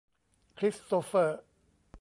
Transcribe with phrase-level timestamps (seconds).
[0.57, 1.39] คริสโตเฟอร์